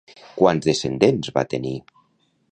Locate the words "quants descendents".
0.37-1.29